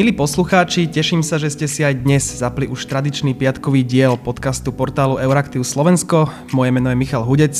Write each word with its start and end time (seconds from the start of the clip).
Milí 0.00 0.16
poslucháči, 0.16 0.88
teším 0.88 1.20
sa, 1.20 1.36
že 1.36 1.52
ste 1.52 1.68
si 1.68 1.84
aj 1.84 2.08
dnes 2.08 2.24
zapli 2.24 2.64
už 2.64 2.88
tradičný 2.88 3.36
piatkový 3.36 3.84
diel 3.84 4.16
podcastu 4.16 4.72
portálu 4.72 5.20
Euraktiv 5.20 5.60
Slovensko. 5.60 6.24
Moje 6.56 6.72
meno 6.72 6.88
je 6.88 6.96
Michal 6.96 7.20
Hudec, 7.20 7.52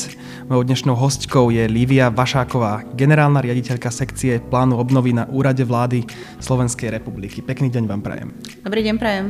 mojou 0.49 0.65
dnešnou 0.65 0.97
hostkou 0.97 1.53
je 1.53 1.69
Lívia 1.69 2.09
Vašáková, 2.09 2.97
generálna 2.97 3.45
riaditeľka 3.45 3.93
sekcie 3.93 4.41
plánu 4.41 4.81
obnovy 4.81 5.13
na 5.13 5.29
úrade 5.29 5.61
vlády 5.69 6.09
Slovenskej 6.41 6.89
republiky. 6.97 7.45
Pekný 7.45 7.69
deň 7.69 7.85
vám 7.85 8.01
prajem. 8.01 8.33
Dobrý 8.65 8.89
deň 8.89 8.97
prajem. 8.97 9.27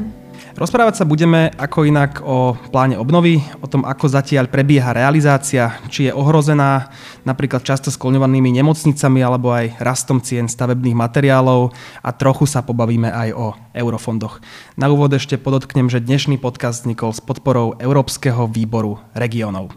Rozprávať 0.59 1.01
sa 1.01 1.09
budeme 1.09 1.49
ako 1.57 1.89
inak 1.89 2.21
o 2.21 2.53
pláne 2.75 2.99
obnovy, 2.99 3.41
o 3.63 3.67
tom, 3.71 3.87
ako 3.87 4.11
zatiaľ 4.11 4.51
prebieha 4.51 4.93
realizácia, 4.93 5.79
či 5.89 6.11
je 6.11 6.13
ohrozená 6.13 6.91
napríklad 7.25 7.65
často 7.65 7.89
skloňovanými 7.89 8.53
nemocnicami 8.61 9.21
alebo 9.25 9.55
aj 9.55 9.81
rastom 9.81 10.19
cien 10.19 10.51
stavebných 10.51 10.97
materiálov 10.97 11.73
a 12.05 12.11
trochu 12.13 12.45
sa 12.45 12.61
pobavíme 12.61 13.09
aj 13.09 13.29
o 13.37 13.47
eurofondoch. 13.73 14.43
Na 14.77 14.91
úvod 14.91 15.15
ešte 15.15 15.41
podotknem, 15.41 15.89
že 15.89 16.03
dnešný 16.03 16.37
podcast 16.37 16.85
vznikol 16.85 17.15
s 17.15 17.21
podporou 17.25 17.79
Európskeho 17.79 18.51
výboru 18.51 18.99
regionov. 19.17 19.73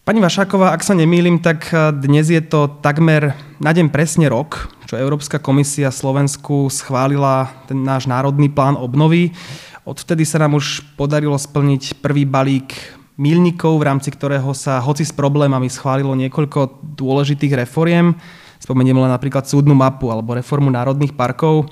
Pani 0.00 0.16
Vašáková, 0.16 0.72
ak 0.72 0.80
sa 0.80 0.96
nemýlim, 0.96 1.44
tak 1.44 1.68
dnes 2.00 2.32
je 2.32 2.40
to 2.40 2.72
takmer 2.80 3.36
na 3.60 3.68
deň 3.68 3.92
presne 3.92 4.32
rok, 4.32 4.72
čo 4.88 4.96
Európska 4.96 5.36
komisia 5.36 5.92
Slovensku 5.92 6.72
schválila 6.72 7.52
ten 7.68 7.84
náš 7.84 8.08
národný 8.08 8.48
plán 8.48 8.80
obnovy. 8.80 9.36
Odvtedy 9.84 10.24
sa 10.24 10.40
nám 10.40 10.56
už 10.56 10.96
podarilo 10.96 11.36
splniť 11.36 12.00
prvý 12.00 12.24
balík 12.24 12.72
milníkov, 13.20 13.76
v 13.76 13.86
rámci 13.92 14.08
ktorého 14.08 14.56
sa 14.56 14.80
hoci 14.80 15.04
s 15.04 15.12
problémami 15.12 15.68
schválilo 15.68 16.16
niekoľko 16.16 16.80
dôležitých 16.96 17.68
reforiem. 17.68 18.16
Spomeniem 18.56 18.96
len 18.96 19.12
napríklad 19.12 19.44
súdnu 19.44 19.76
mapu 19.76 20.08
alebo 20.08 20.32
reformu 20.32 20.72
národných 20.72 21.12
parkov. 21.12 21.68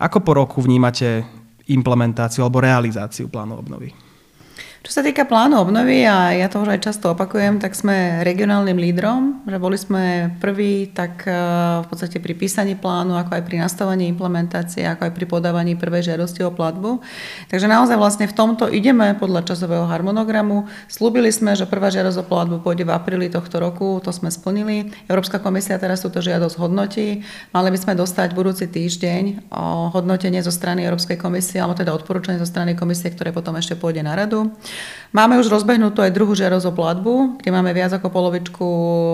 Ako 0.00 0.24
po 0.24 0.32
roku 0.32 0.64
vnímate 0.64 1.28
implementáciu 1.68 2.40
alebo 2.40 2.64
realizáciu 2.64 3.28
plánu 3.28 3.60
obnovy? 3.60 4.05
Čo 4.86 5.02
sa 5.02 5.02
týka 5.02 5.26
plánu 5.26 5.58
obnovy, 5.58 6.06
a 6.06 6.30
ja 6.30 6.46
to 6.46 6.62
už 6.62 6.78
aj 6.78 6.86
často 6.86 7.10
opakujem, 7.10 7.58
tak 7.58 7.74
sme 7.74 8.22
regionálnym 8.22 8.78
lídrom, 8.78 9.42
že 9.42 9.58
boli 9.58 9.74
sme 9.74 10.30
prví 10.38 10.94
tak 10.94 11.26
e, 11.26 11.34
v 11.82 11.86
podstate 11.90 12.22
pri 12.22 12.38
písaní 12.38 12.78
plánu, 12.78 13.18
ako 13.18 13.34
aj 13.34 13.42
pri 13.50 13.66
nastavení 13.66 14.06
implementácie, 14.06 14.86
ako 14.86 15.10
aj 15.10 15.12
pri 15.18 15.26
podávaní 15.26 15.74
prvej 15.74 16.14
žiadosti 16.14 16.46
o 16.46 16.54
platbu. 16.54 17.02
Takže 17.50 17.66
naozaj 17.66 17.98
vlastne 17.98 18.30
v 18.30 18.38
tomto 18.38 18.70
ideme 18.70 19.10
podľa 19.18 19.50
časového 19.50 19.90
harmonogramu. 19.90 20.70
Slúbili 20.86 21.34
sme, 21.34 21.58
že 21.58 21.66
prvá 21.66 21.90
žiadosť 21.90 22.22
o 22.22 22.28
platbu 22.30 22.62
pôjde 22.62 22.86
v 22.86 22.94
apríli 22.94 23.26
tohto 23.26 23.58
roku, 23.58 23.98
to 23.98 24.14
sme 24.14 24.30
splnili. 24.30 24.94
Európska 25.10 25.42
komisia 25.42 25.82
teraz 25.82 26.06
túto 26.06 26.22
žiadosť 26.22 26.62
hodnotí. 26.62 27.26
Mali 27.50 27.74
by 27.74 27.78
sme 27.82 27.98
dostať 27.98 28.38
budúci 28.38 28.70
týždeň 28.70 29.50
o 29.50 29.90
hodnotenie 29.90 30.46
zo 30.46 30.54
strany 30.54 30.86
Európskej 30.86 31.18
komisie, 31.18 31.58
alebo 31.58 31.74
teda 31.74 31.90
odporúčanie 31.90 32.38
zo 32.38 32.46
strany 32.46 32.78
komisie, 32.78 33.10
ktoré 33.10 33.34
potom 33.34 33.58
ešte 33.58 33.74
pôjde 33.74 34.06
na 34.06 34.14
radu. 34.14 34.54
Máme 35.16 35.40
už 35.40 35.48
rozbehnutú 35.48 36.04
aj 36.04 36.12
druhú 36.12 36.36
žiadosť 36.36 36.66
o 36.68 36.76
platbu, 36.76 37.14
kde 37.40 37.48
máme 37.48 37.72
viac 37.72 37.88
ako 37.94 38.12
polovičku 38.12 38.66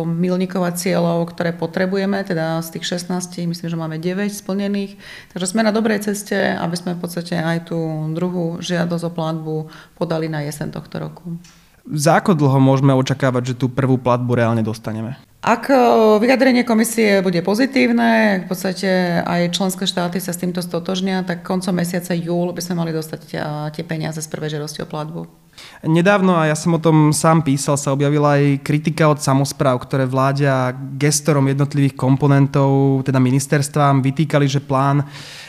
milníkov 0.08 0.66
a 0.66 0.74
cieľov, 0.74 1.30
ktoré 1.30 1.54
potrebujeme, 1.54 2.26
teda 2.26 2.58
z 2.58 2.74
tých 2.74 2.98
16, 2.98 3.46
myslím, 3.46 3.68
že 3.70 3.78
máme 3.78 4.02
9 4.02 4.26
splnených. 4.26 4.98
Takže 5.30 5.54
sme 5.54 5.62
na 5.62 5.70
dobrej 5.70 6.02
ceste, 6.02 6.34
aby 6.34 6.74
sme 6.74 6.98
v 6.98 7.06
podstate 7.06 7.38
aj 7.38 7.70
tú 7.70 7.78
druhú 8.18 8.58
žiadosť 8.58 9.04
o 9.06 9.12
platbu 9.14 9.54
podali 9.94 10.26
na 10.26 10.42
jesen 10.42 10.74
tohto 10.74 10.98
roku. 10.98 11.38
Za 11.86 12.22
ako 12.22 12.38
dlho 12.38 12.58
môžeme 12.62 12.94
očakávať, 12.94 13.54
že 13.54 13.58
tú 13.58 13.66
prvú 13.66 13.98
platbu 13.98 14.38
reálne 14.38 14.62
dostaneme? 14.62 15.18
Ak 15.42 15.66
e, 15.66 15.74
vyjadrenie 16.22 16.62
komisie 16.62 17.18
bude 17.18 17.42
pozitívne, 17.42 18.42
v 18.42 18.46
podstate 18.46 19.18
aj 19.26 19.50
členské 19.50 19.90
štáty 19.90 20.22
sa 20.22 20.30
s 20.30 20.38
týmto 20.38 20.62
stotožnia, 20.62 21.26
tak 21.26 21.42
koncom 21.42 21.74
mesiaca 21.74 22.14
júl 22.14 22.54
by 22.54 22.62
sme 22.62 22.78
mali 22.78 22.94
dostať 22.94 23.20
e, 23.26 23.36
tie 23.74 23.82
peniaze 23.82 24.22
z 24.22 24.30
prvej 24.30 24.58
žiadosti 24.58 24.86
o 24.86 24.90
platbu. 24.90 25.41
Nedávno, 25.82 26.38
a 26.38 26.46
ja 26.46 26.54
som 26.54 26.78
o 26.78 26.82
tom 26.82 27.10
sám 27.10 27.42
písal, 27.42 27.74
sa 27.74 27.90
objavila 27.90 28.38
aj 28.38 28.62
kritika 28.62 29.10
od 29.10 29.18
samozpráv, 29.18 29.82
ktoré 29.82 30.06
vládia 30.06 30.70
gestorom 30.94 31.50
jednotlivých 31.50 31.98
komponentov, 31.98 33.02
teda 33.02 33.18
ministerstvám, 33.18 33.98
vytýkali, 33.98 34.46
že 34.46 34.62
plán 34.62 35.02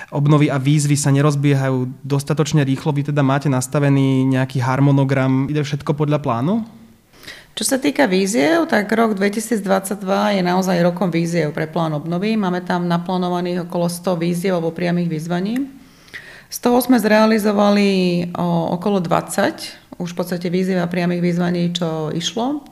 obnovy 0.10 0.50
a 0.50 0.58
výzvy 0.58 0.98
sa 0.98 1.14
nerozbiehajú 1.14 2.02
dostatočne 2.02 2.66
rýchlo. 2.66 2.94
Vy 2.94 3.14
teda 3.14 3.22
máte 3.22 3.46
nastavený 3.46 4.26
nejaký 4.26 4.58
harmonogram, 4.58 5.50
ide 5.54 5.62
všetko 5.62 5.94
podľa 5.94 6.18
plánu? 6.22 6.66
Čo 7.54 7.70
sa 7.70 7.78
týka 7.78 8.10
víziev, 8.10 8.66
tak 8.66 8.90
rok 8.90 9.14
2022 9.14 9.62
je 10.34 10.42
naozaj 10.42 10.82
rokom 10.82 11.14
víziev 11.14 11.54
pre 11.54 11.70
plán 11.70 11.94
obnovy. 11.94 12.34
Máme 12.34 12.66
tam 12.66 12.90
naplánovaných 12.90 13.70
okolo 13.70 13.86
100 13.86 14.18
víziev 14.18 14.58
alebo 14.58 14.74
priamých 14.74 15.06
vyzvaní. 15.06 15.70
Z 16.50 16.58
toho 16.66 16.82
sme 16.82 16.98
zrealizovali 16.98 18.30
okolo 18.74 19.02
20, 19.02 19.83
už 19.98 20.14
v 20.14 20.18
podstate 20.18 20.48
víziev 20.50 20.82
a 20.82 20.92
priamých 20.92 21.22
vyzvaní, 21.22 21.74
čo 21.74 22.14
išlo. 22.14 22.66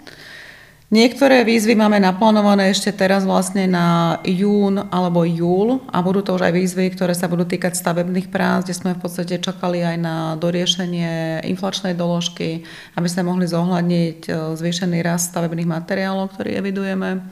Niektoré 0.91 1.47
výzvy 1.47 1.71
máme 1.71 2.03
naplánované 2.03 2.67
ešte 2.67 2.91
teraz 2.91 3.23
vlastne 3.23 3.63
na 3.63 4.19
jún 4.27 4.75
alebo 4.91 5.23
júl 5.23 5.79
a 5.87 6.03
budú 6.03 6.19
to 6.19 6.35
už 6.35 6.43
aj 6.43 6.51
výzvy, 6.51 6.91
ktoré 6.91 7.15
sa 7.15 7.31
budú 7.31 7.47
týkať 7.47 7.79
stavebných 7.79 8.27
prác, 8.27 8.67
kde 8.67 8.75
sme 8.75 8.91
v 8.99 8.99
podstate 8.99 9.39
čakali 9.39 9.87
aj 9.87 9.95
na 9.95 10.35
doriešenie 10.35 11.47
inflačnej 11.47 11.95
doložky, 11.95 12.67
aby 12.99 13.07
sme 13.07 13.23
mohli 13.23 13.47
zohľadniť 13.47 14.19
e, 14.27 14.31
zvýšený 14.59 14.99
rast 14.99 15.31
stavebných 15.31 15.71
materiálov, 15.79 16.35
ktorý 16.35 16.59
evidujeme. 16.59 17.23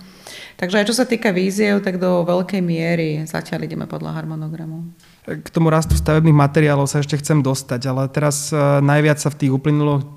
Takže 0.56 0.80
aj 0.80 0.88
čo 0.88 0.96
sa 0.96 1.04
týka 1.04 1.36
víziev, 1.36 1.84
tak 1.84 2.00
do 2.00 2.24
veľkej 2.24 2.64
miery 2.64 3.28
zatiaľ 3.28 3.68
ideme 3.68 3.92
podľa 3.92 4.24
harmonogramu. 4.24 4.88
K 5.30 5.48
tomu 5.54 5.70
rastu 5.70 5.94
stavebných 5.94 6.34
materiálov 6.34 6.90
sa 6.90 7.06
ešte 7.06 7.22
chcem 7.22 7.46
dostať, 7.46 7.86
ale 7.86 8.10
teraz 8.10 8.50
e, 8.50 8.58
najviac 8.82 9.22
sa 9.22 9.30
v 9.30 9.46
tých 9.46 9.52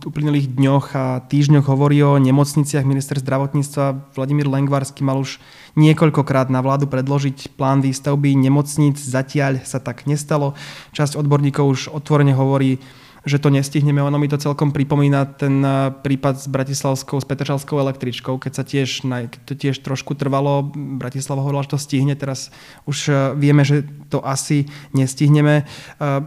uplynulých 0.09 0.57
dňoch 0.57 0.87
a 0.97 1.21
týždňoch 1.29 1.69
hovorí 1.69 2.01
o 2.01 2.17
nemocniciach. 2.17 2.89
Minister 2.89 3.21
zdravotníctva 3.21 4.17
Vladimír 4.17 4.49
Lengvarsky 4.49 5.05
mal 5.05 5.21
už 5.21 5.37
niekoľkokrát 5.77 6.49
na 6.49 6.65
vládu 6.65 6.89
predložiť 6.89 7.61
plán 7.61 7.85
výstavby 7.85 8.33
nemocníc. 8.33 8.97
Zatiaľ 9.05 9.61
sa 9.69 9.85
tak 9.85 10.09
nestalo. 10.09 10.57
Časť 10.97 11.21
odborníkov 11.21 11.65
už 11.69 11.81
otvorene 11.93 12.33
hovorí, 12.33 12.81
že 13.23 13.39
to 13.39 13.49
nestihneme. 13.51 14.03
Ono 14.03 14.19
mi 14.19 14.27
to 14.27 14.39
celkom 14.39 14.75
pripomína 14.75 15.25
ten 15.39 15.63
eh, 15.63 15.95
prípad 15.95 16.43
s 16.43 16.47
Bratislavskou, 16.51 17.23
s 17.23 17.27
Petržalskou 17.27 17.79
električkou, 17.79 18.39
keď 18.39 18.53
sa 18.53 18.65
tiež, 18.67 19.07
keď 19.07 19.41
to 19.47 19.55
tiež 19.55 19.79
trošku 19.83 20.19
trvalo. 20.19 20.75
Bratislava 20.75 21.43
hovorila, 21.43 21.63
že 21.63 21.79
to 21.79 21.81
stihne, 21.81 22.15
teraz 22.19 22.51
už 22.87 22.99
eh, 23.09 23.15
vieme, 23.39 23.63
že 23.63 23.87
to 24.11 24.23
asi 24.27 24.67
nestihneme. 24.91 25.63
Eh, 25.63 26.21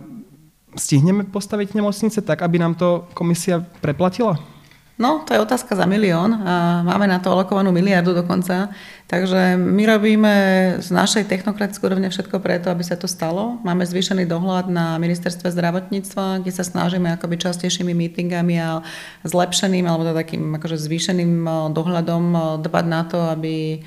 stihneme 0.76 1.28
postaviť 1.28 1.76
nemocnice 1.76 2.20
tak, 2.24 2.44
aby 2.44 2.60
nám 2.60 2.76
to 2.76 3.08
komisia 3.16 3.64
preplatila? 3.80 4.55
No, 4.96 5.28
to 5.28 5.36
je 5.36 5.44
otázka 5.44 5.76
za 5.76 5.84
milión 5.84 6.40
a 6.48 6.80
máme 6.88 7.04
na 7.04 7.20
to 7.20 7.28
alokovanú 7.28 7.76
miliardu 7.76 8.16
dokonca. 8.16 8.72
Takže 9.12 9.60
my 9.60 9.84
robíme 9.92 10.34
z 10.80 10.88
našej 10.88 11.28
technokratickej 11.28 11.84
úrovne 11.84 12.08
všetko 12.08 12.40
preto, 12.40 12.72
aby 12.72 12.80
sa 12.80 12.96
to 12.96 13.04
stalo. 13.04 13.60
Máme 13.68 13.84
zvýšený 13.84 14.24
dohľad 14.24 14.72
na 14.72 14.96
ministerstve 14.96 15.52
zdravotníctva, 15.52 16.40
kde 16.40 16.52
sa 16.56 16.64
snažíme 16.64 17.12
akoby 17.12 17.36
častejšími 17.44 17.92
meetingami 17.92 18.56
a 18.56 18.80
zlepšeným 19.28 19.84
alebo 19.84 20.08
teda 20.08 20.24
takým 20.24 20.56
akože 20.56 20.80
zvýšeným 20.80 21.44
dohľadom 21.76 22.24
dbať 22.64 22.86
na 22.88 23.02
to, 23.04 23.20
aby 23.36 23.84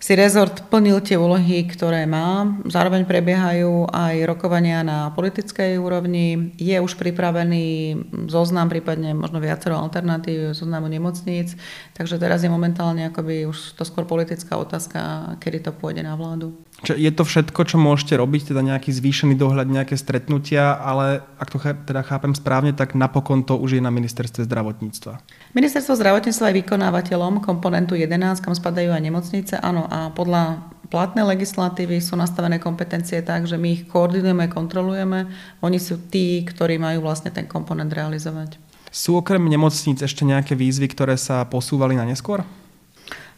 si 0.00 0.16
rezort 0.16 0.64
plnil 0.72 1.04
tie 1.04 1.20
úlohy, 1.20 1.68
ktoré 1.68 2.08
má. 2.08 2.56
Zároveň 2.64 3.04
prebiehajú 3.04 3.92
aj 3.92 4.24
rokovania 4.24 4.80
na 4.80 5.12
politickej 5.12 5.76
úrovni. 5.76 6.56
Je 6.56 6.72
už 6.80 6.96
pripravený 6.96 7.94
zoznam, 8.32 8.72
prípadne 8.72 9.12
možno 9.12 9.44
viacero 9.44 9.76
alternatív 9.76 10.56
zoznamu 10.56 10.88
nemocníc. 10.88 11.52
Takže 11.92 12.16
teraz 12.16 12.40
je 12.40 12.48
momentálne 12.48 13.12
akoby 13.12 13.44
už 13.44 13.76
to 13.76 13.84
skôr 13.84 14.08
politická 14.08 14.56
otázka, 14.56 15.36
kedy 15.36 15.68
to 15.68 15.70
pôjde 15.76 16.00
na 16.00 16.16
vládu. 16.16 16.56
Čo 16.80 16.96
je 16.96 17.12
to 17.12 17.28
všetko, 17.28 17.60
čo 17.68 17.76
môžete 17.76 18.16
robiť, 18.16 18.52
teda 18.52 18.64
nejaký 18.64 18.88
zvýšený 18.88 19.36
dohľad, 19.36 19.68
nejaké 19.68 20.00
stretnutia, 20.00 20.80
ale 20.80 21.20
ak 21.36 21.48
to 21.52 21.60
teda 21.60 22.00
chápem 22.00 22.32
správne, 22.32 22.72
tak 22.72 22.96
napokon 22.96 23.44
to 23.44 23.52
už 23.60 23.76
je 23.76 23.82
na 23.84 23.92
ministerstve 23.92 24.48
zdravotníctva. 24.48 25.20
Ministerstvo 25.52 25.92
zdravotníctva 26.00 26.48
je 26.48 26.58
vykonávateľom 26.64 27.44
komponentu 27.44 27.92
11, 27.92 28.40
kam 28.40 28.56
spadajú 28.56 28.96
aj 28.96 29.02
nemocnice, 29.04 29.54
áno, 29.60 29.84
a 29.92 30.08
podľa 30.16 30.72
platnej 30.88 31.22
legislatívy 31.36 32.02
sú 32.02 32.18
nastavené 32.18 32.56
kompetencie 32.56 33.20
tak, 33.22 33.44
že 33.44 33.60
my 33.60 33.68
ich 33.76 33.82
koordinujeme, 33.86 34.48
kontrolujeme, 34.48 35.28
oni 35.60 35.78
sú 35.78 36.00
tí, 36.08 36.42
ktorí 36.42 36.80
majú 36.80 37.04
vlastne 37.04 37.28
ten 37.28 37.44
komponent 37.44 37.92
realizovať. 37.92 38.58
Sú 38.90 39.14
okrem 39.14 39.46
nemocníc 39.46 40.02
ešte 40.02 40.26
nejaké 40.26 40.58
výzvy, 40.58 40.90
ktoré 40.90 41.14
sa 41.14 41.46
posúvali 41.46 41.94
na 41.94 42.02
neskôr? 42.02 42.42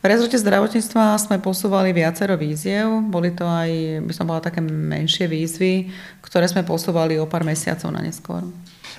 V 0.02 0.10
rezorte 0.10 0.34
zdravotníctva 0.34 1.14
sme 1.14 1.38
posúvali 1.38 1.94
viacero 1.94 2.34
víziev. 2.34 2.90
Boli 3.06 3.31
to 3.31 3.46
aj, 3.46 4.02
by 4.02 4.10
som 4.10 4.26
bola 4.26 4.43
také 4.43 4.58
menšie 4.58 5.31
výzvy, 5.31 5.94
ktoré 6.19 6.50
sme 6.50 6.66
posúvali 6.66 7.22
o 7.22 7.31
pár 7.31 7.46
mesiacov 7.46 7.87
na 7.94 8.02
neskôr. 8.02 8.43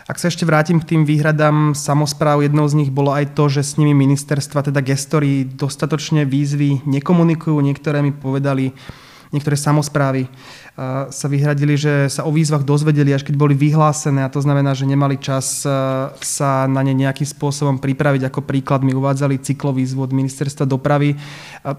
Ak 0.08 0.16
sa 0.16 0.32
ešte 0.32 0.48
vrátim 0.48 0.80
k 0.80 0.96
tým 0.96 1.04
výhradám 1.04 1.76
samozpráv, 1.76 2.48
jednou 2.48 2.64
z 2.72 2.80
nich 2.80 2.88
bolo 2.88 3.12
aj 3.12 3.36
to, 3.36 3.52
že 3.52 3.68
s 3.68 3.76
nimi 3.76 3.92
ministerstva, 3.92 4.72
teda 4.72 4.80
gestori, 4.80 5.44
dostatočne 5.44 6.24
výzvy 6.24 6.88
nekomunikujú. 6.88 7.60
Niektoré 7.60 8.00
mi 8.00 8.16
povedali, 8.16 8.72
niektoré 9.36 9.60
samozprávy, 9.60 10.32
sa 11.14 11.28
vyhradili, 11.30 11.78
že 11.78 12.10
sa 12.10 12.26
o 12.26 12.34
výzvach 12.34 12.66
dozvedeli, 12.66 13.14
až 13.14 13.22
keď 13.22 13.38
boli 13.38 13.54
vyhlásené 13.54 14.26
a 14.26 14.34
to 14.34 14.42
znamená, 14.42 14.74
že 14.74 14.90
nemali 14.90 15.22
čas 15.22 15.62
sa 16.18 16.50
na 16.66 16.82
ne 16.82 16.98
nejakým 16.98 17.30
spôsobom 17.30 17.78
pripraviť. 17.78 18.26
Ako 18.26 18.42
príklad 18.42 18.82
mi 18.82 18.90
uvádzali 18.90 19.38
cyklový 19.38 19.86
zvod 19.86 20.10
ministerstva 20.18 20.66
dopravy. 20.66 21.14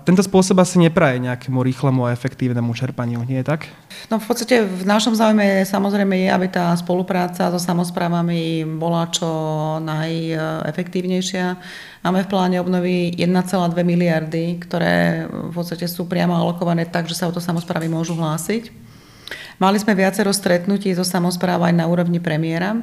Tento 0.06 0.22
spôsob 0.22 0.62
asi 0.62 0.78
nepraje 0.78 1.18
nejakému 1.18 1.58
rýchlemu 1.58 2.06
a 2.06 2.14
efektívnemu 2.14 2.70
čerpaniu, 2.70 3.26
nie 3.26 3.42
je 3.42 3.50
tak? 3.50 3.66
No 4.14 4.22
v 4.22 4.30
podstate 4.30 4.62
v 4.62 4.86
našom 4.86 5.18
záujme 5.18 5.66
samozrejme 5.66 6.14
je, 6.14 6.28
aby 6.30 6.46
tá 6.46 6.70
spolupráca 6.78 7.50
so 7.50 7.58
samozprávami 7.58 8.62
bola 8.78 9.10
čo 9.10 9.26
najefektívnejšia. 9.82 11.58
Máme 12.06 12.22
v 12.22 12.30
pláne 12.30 12.62
obnovy 12.62 13.10
1,2 13.18 13.74
miliardy, 13.82 14.62
ktoré 14.62 15.26
v 15.26 15.50
podstate 15.50 15.90
sú 15.90 16.06
priamo 16.06 16.38
alokované 16.38 16.86
tak, 16.86 17.10
že 17.10 17.18
sa 17.18 17.26
o 17.26 17.34
to 17.34 17.42
samozprávy 17.42 17.90
môžu 17.90 18.14
hlásiť. 18.14 18.83
Mali 19.62 19.78
sme 19.78 19.94
viacero 19.94 20.34
stretnutí 20.34 20.90
so 20.98 21.06
samozprávou 21.06 21.70
aj 21.70 21.74
na 21.78 21.86
úrovni 21.86 22.18
premiéra. 22.18 22.74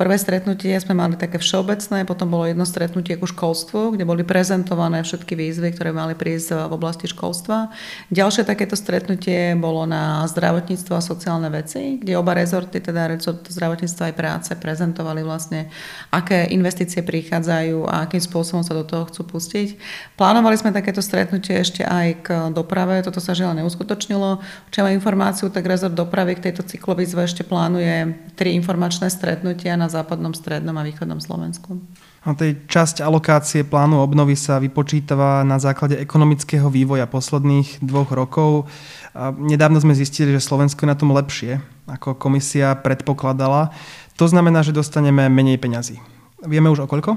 Prvé 0.00 0.16
stretnutie 0.16 0.72
sme 0.80 0.96
mali 0.96 1.12
také 1.20 1.36
všeobecné, 1.36 2.08
potom 2.08 2.32
bolo 2.32 2.48
jedno 2.48 2.64
stretnutie 2.64 3.20
ku 3.20 3.28
školstvu, 3.28 3.92
kde 3.92 4.08
boli 4.08 4.24
prezentované 4.24 5.04
všetky 5.04 5.36
výzvy, 5.36 5.76
ktoré 5.76 5.92
mali 5.92 6.16
prísť 6.16 6.70
v 6.70 6.72
oblasti 6.72 7.04
školstva. 7.04 7.68
Ďalšie 8.08 8.48
takéto 8.48 8.80
stretnutie 8.80 9.52
bolo 9.60 9.84
na 9.84 10.24
zdravotníctvo 10.24 10.96
a 10.96 11.04
sociálne 11.04 11.52
veci, 11.52 12.00
kde 12.00 12.16
oba 12.16 12.32
rezorty, 12.32 12.80
teda 12.80 13.12
rezort 13.12 13.44
zdravotníctva 13.44 14.08
aj 14.08 14.14
práce, 14.16 14.50
prezentovali 14.56 15.20
vlastne, 15.20 15.68
aké 16.08 16.48
investície 16.48 17.04
prichádzajú 17.04 17.84
a 17.84 18.08
akým 18.08 18.24
spôsobom 18.24 18.64
sa 18.64 18.72
do 18.72 18.88
toho 18.88 19.04
chcú 19.04 19.36
pustiť. 19.36 19.76
Plánovali 20.16 20.56
sme 20.56 20.72
takéto 20.72 21.04
stretnutie 21.04 21.60
ešte 21.60 21.84
aj 21.84 22.06
k 22.24 22.28
doprave, 22.56 23.04
toto 23.04 23.20
sa 23.20 23.36
žiaľ 23.36 23.52
neuskutočnilo. 23.60 24.40
Čo 24.72 24.80
mám 24.80 24.96
informáciu, 24.96 25.52
tak 25.52 25.68
rezort 25.68 25.92
dopravy 25.92 26.19
k 26.24 26.50
tejto 26.50 26.62
cyklovizve 26.66 27.24
ešte 27.24 27.42
plánuje 27.42 28.16
tri 28.36 28.52
informačné 28.56 29.08
stretnutia 29.08 29.74
na 29.74 29.88
západnom, 29.88 30.36
strednom 30.36 30.76
a 30.76 30.86
východnom 30.86 31.18
Slovensku. 31.18 31.80
A 32.20 32.36
tej 32.36 32.60
časť 32.68 33.00
alokácie 33.00 33.64
plánu 33.64 34.04
obnovy 34.04 34.36
sa 34.36 34.60
vypočítava 34.60 35.40
na 35.40 35.56
základe 35.56 35.96
ekonomického 35.96 36.68
vývoja 36.68 37.08
posledných 37.08 37.80
dvoch 37.80 38.12
rokov. 38.12 38.68
A 39.16 39.32
nedávno 39.32 39.80
sme 39.80 39.96
zistili, 39.96 40.36
že 40.36 40.44
Slovensko 40.44 40.84
je 40.84 40.92
na 40.92 40.98
tom 41.00 41.16
lepšie, 41.16 41.64
ako 41.88 42.20
komisia 42.20 42.76
predpokladala. 42.76 43.72
To 44.20 44.28
znamená, 44.28 44.60
že 44.60 44.76
dostaneme 44.76 45.32
menej 45.32 45.56
peňazí. 45.56 45.96
Vieme 46.44 46.68
už 46.68 46.84
o 46.84 46.90
koľko? 46.90 47.16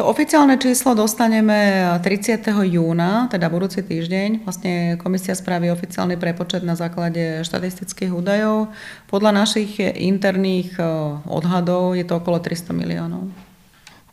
To 0.00 0.08
oficiálne 0.08 0.56
číslo 0.56 0.96
dostaneme 0.96 1.84
30. 2.00 2.40
júna, 2.72 3.28
teda 3.28 3.52
budúci 3.52 3.84
týždeň. 3.84 4.48
Vlastne 4.48 4.96
komisia 4.96 5.36
spraví 5.36 5.68
oficiálny 5.68 6.16
prepočet 6.16 6.64
na 6.64 6.72
základe 6.72 7.44
štatistických 7.44 8.08
údajov. 8.08 8.72
Podľa 9.12 9.44
našich 9.44 9.76
interných 9.76 10.72
e, 10.80 10.88
odhadov 11.28 12.00
je 12.00 12.08
to 12.08 12.16
okolo 12.16 12.40
300 12.40 12.72
miliónov. 12.72 13.28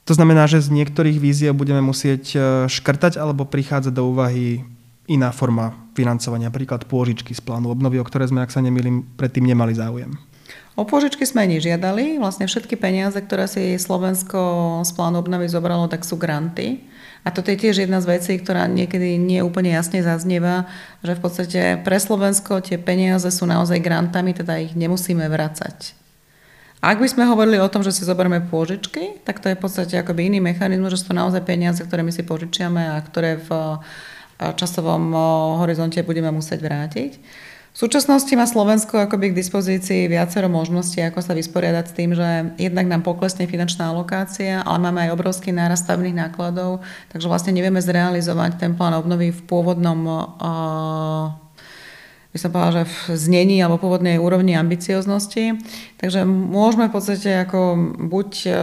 To 0.04 0.12
znamená, 0.12 0.44
že 0.52 0.60
z 0.60 0.76
niektorých 0.76 1.24
víziev 1.24 1.56
budeme 1.56 1.80
musieť 1.80 2.36
škrtať 2.68 3.16
alebo 3.16 3.48
prichádzať 3.48 3.96
do 3.96 4.12
úvahy 4.12 4.68
iná 5.08 5.32
forma 5.32 5.72
financovania, 5.96 6.52
napríklad 6.52 6.84
pôžičky 6.84 7.32
z 7.32 7.40
plánu 7.40 7.72
obnovy, 7.72 8.04
o 8.04 8.04
ktoré 8.04 8.28
sme, 8.28 8.44
ak 8.44 8.52
sa 8.52 8.60
nemýlim, 8.60 9.08
predtým 9.16 9.48
nemali 9.48 9.72
záujem. 9.72 10.12
O 10.78 10.86
pôžičky 10.86 11.26
sme 11.26 11.50
nežiadali. 11.50 12.22
Vlastne 12.22 12.46
všetky 12.46 12.78
peniaze, 12.78 13.18
ktoré 13.18 13.50
si 13.50 13.82
Slovensko 13.82 14.38
z 14.86 14.94
plánu 14.94 15.26
obnovy 15.26 15.50
zobralo, 15.50 15.90
tak 15.90 16.06
sú 16.06 16.22
granty. 16.22 16.86
A 17.26 17.34
toto 17.34 17.50
je 17.50 17.58
tiež 17.58 17.82
jedna 17.82 17.98
z 17.98 18.14
vecí, 18.14 18.38
ktorá 18.38 18.70
niekedy 18.70 19.18
nie 19.18 19.42
úplne 19.42 19.74
jasne 19.74 20.06
zaznieva, 20.06 20.70
že 21.02 21.18
v 21.18 21.22
podstate 21.26 21.62
pre 21.82 21.98
Slovensko 21.98 22.62
tie 22.62 22.78
peniaze 22.78 23.26
sú 23.34 23.50
naozaj 23.50 23.82
grantami, 23.82 24.38
teda 24.38 24.62
ich 24.62 24.78
nemusíme 24.78 25.26
vracať. 25.26 25.98
Ak 26.78 27.02
by 27.02 27.10
sme 27.10 27.26
hovorili 27.26 27.58
o 27.58 27.68
tom, 27.74 27.82
že 27.82 27.90
si 27.90 28.06
zoberieme 28.06 28.46
pôžičky, 28.46 29.26
tak 29.26 29.42
to 29.42 29.50
je 29.50 29.58
v 29.58 29.64
podstate 29.66 29.98
akoby 29.98 30.30
iný 30.30 30.46
mechanizmus, 30.46 30.94
že 30.94 31.02
sú 31.02 31.06
to 31.10 31.18
naozaj 31.18 31.42
peniaze, 31.42 31.82
ktoré 31.82 32.06
my 32.06 32.14
si 32.14 32.22
požičiame 32.22 32.94
a 32.94 33.02
ktoré 33.02 33.42
v 33.42 33.82
časovom 34.38 35.10
horizonte 35.58 35.98
budeme 36.06 36.30
musieť 36.30 36.62
vrátiť. 36.62 37.12
V 37.78 37.86
súčasnosti 37.86 38.34
má 38.34 38.50
Slovensko 38.50 39.06
akoby 39.06 39.30
k 39.30 39.38
dispozícii 39.38 40.10
viacero 40.10 40.50
možností, 40.50 40.98
ako 40.98 41.22
sa 41.22 41.38
vysporiadať 41.38 41.86
s 41.86 41.94
tým, 41.94 42.10
že 42.18 42.58
jednak 42.58 42.90
nám 42.90 43.06
poklesne 43.06 43.46
finančná 43.46 43.94
alokácia, 43.94 44.66
ale 44.66 44.82
máme 44.82 45.06
aj 45.06 45.14
obrovský 45.14 45.54
nárast 45.54 45.86
stavebných 45.86 46.26
nákladov, 46.26 46.82
takže 47.14 47.30
vlastne 47.30 47.54
nevieme 47.54 47.78
zrealizovať 47.78 48.58
ten 48.58 48.74
plán 48.74 48.98
obnovy 48.98 49.30
v 49.30 49.42
pôvodnom 49.46 50.10
uh, 50.10 51.38
by 52.34 52.38
som 52.42 52.50
povedala, 52.50 52.82
že 52.82 52.90
v 52.90 52.98
znení 53.14 53.62
alebo 53.62 53.78
pôvodnej 53.78 54.18
úrovni 54.18 54.58
ambicioznosti. 54.58 55.62
Takže 56.02 56.26
môžeme 56.26 56.90
v 56.90 56.94
podstate 56.98 57.46
ako 57.46 57.94
buď 58.10 58.30
uh, 58.50 58.58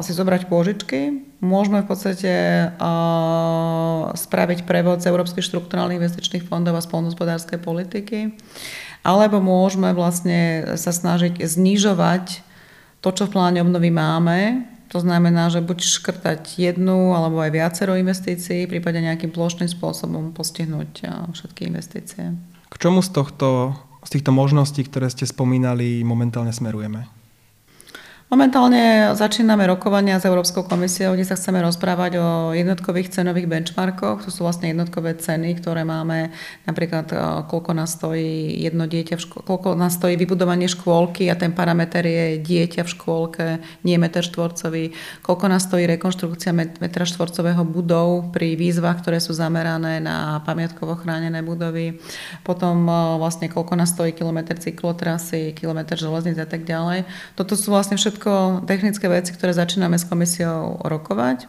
si 0.00 0.12
zobrať 0.12 0.46
pôžičky, 0.46 1.30
Môžeme 1.40 1.80
v 1.80 1.88
podstate 1.88 2.32
spraviť 4.12 4.68
prevod 4.68 5.00
z 5.00 5.08
Európskych 5.08 5.40
štrukturálnych 5.40 5.96
investičných 5.96 6.44
fondov 6.44 6.76
a 6.76 6.84
spolnohospodárskej 6.84 7.64
politiky, 7.64 8.36
alebo 9.00 9.40
môžeme 9.40 9.96
vlastne 9.96 10.76
sa 10.76 10.92
snažiť 10.92 11.40
znižovať 11.40 12.44
to, 13.00 13.08
čo 13.08 13.24
v 13.24 13.32
pláne 13.32 13.64
obnovy 13.64 13.88
máme, 13.88 14.68
to 14.92 15.00
znamená, 15.00 15.48
že 15.48 15.64
buď 15.64 15.80
škrtať 15.80 16.60
jednu 16.60 17.16
alebo 17.16 17.40
aj 17.40 17.56
viacero 17.56 17.96
investícií, 17.96 18.68
prípadne 18.68 19.08
nejakým 19.08 19.32
plošným 19.32 19.72
spôsobom 19.72 20.36
postihnúť 20.36 21.08
všetky 21.32 21.72
investície. 21.72 22.36
K 22.68 22.74
čomu 22.76 23.00
z, 23.00 23.16
tohto, 23.16 23.72
z 24.04 24.08
týchto 24.12 24.36
možností, 24.36 24.84
ktoré 24.84 25.08
ste 25.08 25.24
spomínali, 25.24 26.04
momentálne 26.04 26.52
smerujeme? 26.52 27.19
Momentálne 28.30 29.10
začíname 29.18 29.66
rokovania 29.66 30.14
s 30.14 30.22
Európskou 30.22 30.62
komisiou, 30.62 31.18
kde 31.18 31.26
sa 31.26 31.34
chceme 31.34 31.58
rozprávať 31.66 32.22
o 32.22 32.54
jednotkových 32.54 33.10
cenových 33.10 33.50
benchmarkoch. 33.50 34.22
To 34.22 34.30
sú 34.30 34.46
vlastne 34.46 34.70
jednotkové 34.70 35.18
ceny, 35.18 35.58
ktoré 35.58 35.82
máme 35.82 36.30
napríklad 36.62 37.10
e, 37.10 37.18
koľko 37.50 37.74
nás 37.74 37.98
stojí 37.98 38.54
jedno 38.54 38.86
dieťa, 38.86 39.18
v 39.18 39.22
ško- 39.26 39.42
koľko 39.42 39.74
nás 39.74 39.98
stojí 39.98 40.14
vybudovanie 40.14 40.70
škôlky 40.70 41.26
a 41.26 41.34
ten 41.34 41.50
parameter 41.50 42.06
je 42.06 42.38
dieťa 42.38 42.86
v 42.86 42.92
škôlke, 42.94 43.46
nie 43.82 43.98
meter 43.98 44.22
štvorcový. 44.22 44.94
Koľko 45.26 45.50
nás 45.50 45.66
stojí 45.66 45.90
rekonštrukcia 45.90 46.54
metra 46.54 47.02
štvorcového 47.02 47.66
budov 47.66 48.30
pri 48.30 48.54
výzvach, 48.54 49.02
ktoré 49.02 49.18
sú 49.18 49.34
zamerané 49.34 49.98
na 49.98 50.38
pamiatkovo 50.46 50.94
chránené 51.02 51.42
budovy. 51.42 51.98
Potom 52.46 52.86
e, 52.86 52.94
vlastne 53.18 53.50
koľko 53.50 53.74
nás 53.74 53.90
stojí 53.90 54.14
kilometr 54.14 54.54
cyklotrasy, 54.54 55.50
kilometr 55.50 55.98
železnic 55.98 56.38
a 56.38 56.46
tak 56.46 56.62
ďalej. 56.62 57.10
Toto 57.34 57.58
sú 57.58 57.74
vlastne 57.74 57.98
všetko 57.98 58.19
všetko 58.20 58.68
technické 58.68 59.08
veci, 59.08 59.32
ktoré 59.32 59.56
začíname 59.56 59.96
s 59.96 60.04
komisiou 60.04 60.76
rokovať. 60.84 61.48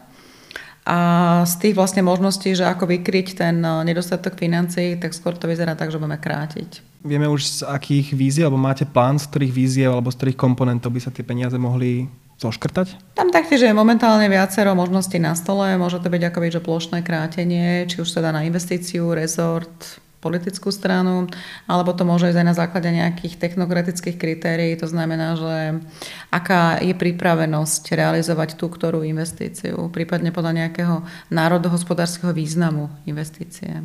A 0.82 0.98
z 1.44 1.54
tých 1.62 1.74
vlastne 1.76 2.02
možností, 2.02 2.56
že 2.56 2.66
ako 2.66 2.88
vykryť 2.88 3.38
ten 3.38 3.60
eh, 3.60 3.84
nedostatok 3.84 4.34
financií, 4.40 4.96
tak 4.96 5.12
skôr 5.12 5.36
to 5.36 5.46
vyzerá 5.46 5.76
tak, 5.76 5.92
že 5.92 6.00
budeme 6.00 6.16
krátiť. 6.16 6.80
Vieme 7.04 7.28
už 7.28 7.40
z 7.44 7.58
akých 7.68 8.16
víziev, 8.16 8.48
alebo 8.48 8.58
máte 8.58 8.88
plán, 8.88 9.20
z 9.20 9.28
ktorých 9.30 9.52
víziev 9.52 9.90
alebo 9.92 10.10
z 10.10 10.18
ktorých 10.18 10.38
komponentov 10.40 10.90
by 10.96 11.00
sa 11.02 11.14
tie 11.14 11.22
peniaze 11.22 11.54
mohli 11.60 12.08
zoškrtať? 12.40 13.14
Tam 13.14 13.30
taktiež 13.30 13.62
je 13.62 13.74
momentálne 13.74 14.26
viacero 14.26 14.74
možností 14.74 15.22
na 15.22 15.38
stole. 15.38 15.78
Môže 15.78 16.02
to 16.02 16.10
byť 16.10 16.22
akoby, 16.30 16.48
že 16.50 16.64
plošné 16.64 17.06
krátenie, 17.06 17.86
či 17.86 18.02
už 18.02 18.08
teda 18.10 18.34
na 18.34 18.42
investíciu, 18.42 19.14
rezort, 19.14 20.02
politickú 20.22 20.70
stranu, 20.70 21.26
alebo 21.66 21.90
to 21.90 22.06
môže 22.06 22.30
ísť 22.30 22.38
aj 22.38 22.46
na 22.46 22.54
základe 22.54 22.88
nejakých 22.94 23.42
technokratických 23.42 24.14
kritérií, 24.14 24.78
to 24.78 24.86
znamená, 24.86 25.34
že 25.34 25.82
aká 26.30 26.78
je 26.78 26.94
pripravenosť 26.94 27.90
realizovať 27.98 28.54
tú 28.54 28.70
ktorú 28.70 29.02
investíciu, 29.02 29.90
prípadne 29.90 30.30
podľa 30.30 30.62
nejakého 30.62 31.02
národohospodárskeho 31.34 32.30
významu 32.30 32.86
investície. 33.10 33.82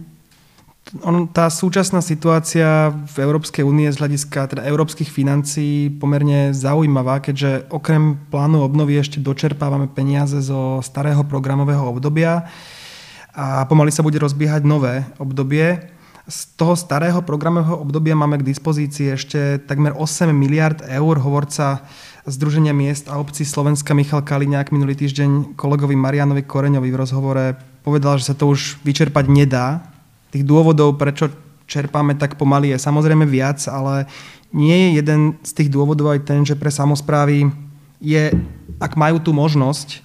On, 1.04 1.28
tá 1.28 1.52
súčasná 1.52 2.00
situácia 2.00 2.96
v 3.12 3.16
Európskej 3.20 3.60
únie 3.60 3.92
z 3.92 4.00
hľadiska 4.00 4.56
teda 4.56 4.64
európskych 4.64 5.12
financií 5.12 5.92
pomerne 5.92 6.56
zaujímavá, 6.56 7.20
keďže 7.20 7.68
okrem 7.68 8.16
plánu 8.32 8.64
obnovy 8.64 8.96
ešte 8.96 9.20
dočerpávame 9.20 9.92
peniaze 9.92 10.40
zo 10.40 10.80
starého 10.80 11.28
programového 11.28 11.84
obdobia 11.92 12.48
a 13.36 13.68
pomaly 13.68 13.92
sa 13.92 14.00
bude 14.00 14.16
rozbiehať 14.16 14.64
nové 14.64 15.04
obdobie. 15.20 15.97
Z 16.28 16.60
toho 16.60 16.76
starého 16.76 17.24
programového 17.24 17.80
obdobia 17.80 18.12
máme 18.12 18.44
k 18.44 18.52
dispozícii 18.52 19.16
ešte 19.16 19.64
takmer 19.64 19.96
8 19.96 20.28
miliard 20.36 20.84
eur. 20.84 21.16
Hovorca 21.24 21.88
Združenia 22.28 22.76
miest 22.76 23.08
a 23.08 23.16
obcí 23.16 23.48
Slovenska 23.48 23.96
Michal 23.96 24.28
Kaliňák 24.28 24.76
minulý 24.76 25.00
týždeň 25.00 25.56
kolegovi 25.56 25.96
Marianovi 25.96 26.44
Koreňovi 26.44 26.92
v 26.92 27.00
rozhovore 27.00 27.56
povedal, 27.88 28.20
že 28.20 28.28
sa 28.28 28.36
to 28.36 28.52
už 28.52 28.84
vyčerpať 28.84 29.32
nedá. 29.32 29.88
Tých 30.36 30.44
dôvodov, 30.44 31.00
prečo 31.00 31.32
čerpáme 31.64 32.20
tak 32.20 32.36
pomaly, 32.36 32.76
je 32.76 32.84
samozrejme 32.84 33.24
viac, 33.24 33.64
ale 33.72 34.12
nie 34.52 34.76
je 34.76 34.90
jeden 35.00 35.40
z 35.48 35.52
tých 35.56 35.72
dôvodov 35.72 36.12
aj 36.12 36.28
ten, 36.28 36.44
že 36.44 36.60
pre 36.60 36.68
samozprávy 36.68 37.48
je, 38.04 38.36
ak 38.84 39.00
majú 39.00 39.24
tú 39.24 39.32
možnosť, 39.32 40.04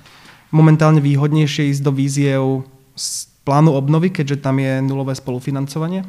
momentálne 0.54 1.02
výhodnejšie 1.02 1.74
ísť 1.74 1.82
do 1.82 1.90
víziev 1.90 2.62
plánu 3.44 3.75
obnovy, 3.75 4.11
keďže 4.11 4.42
tam 4.42 4.58
je 4.58 4.82
nulové 4.82 5.14
spolufinancovanie? 5.14 6.06